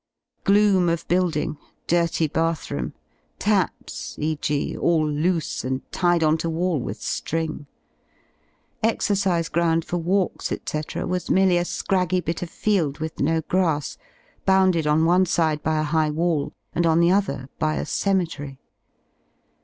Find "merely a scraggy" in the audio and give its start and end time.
11.29-12.19